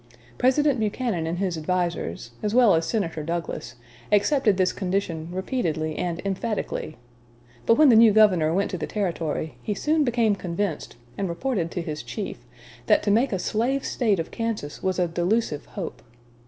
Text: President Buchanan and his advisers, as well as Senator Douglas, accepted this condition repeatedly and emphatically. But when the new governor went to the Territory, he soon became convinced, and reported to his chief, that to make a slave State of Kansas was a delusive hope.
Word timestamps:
President 0.39 0.79
Buchanan 0.79 1.27
and 1.27 1.37
his 1.37 1.59
advisers, 1.59 2.31
as 2.41 2.55
well 2.55 2.73
as 2.73 2.87
Senator 2.87 3.21
Douglas, 3.21 3.75
accepted 4.11 4.57
this 4.57 4.73
condition 4.73 5.27
repeatedly 5.31 5.95
and 5.95 6.19
emphatically. 6.25 6.97
But 7.67 7.75
when 7.75 7.89
the 7.89 7.95
new 7.95 8.11
governor 8.11 8.51
went 8.51 8.71
to 8.71 8.79
the 8.79 8.87
Territory, 8.87 9.59
he 9.61 9.75
soon 9.75 10.03
became 10.03 10.33
convinced, 10.35 10.95
and 11.19 11.29
reported 11.29 11.69
to 11.69 11.83
his 11.83 12.01
chief, 12.01 12.39
that 12.87 13.03
to 13.03 13.11
make 13.11 13.31
a 13.31 13.37
slave 13.37 13.85
State 13.85 14.19
of 14.19 14.31
Kansas 14.31 14.81
was 14.81 14.97
a 14.97 15.07
delusive 15.07 15.67
hope. 15.67 16.01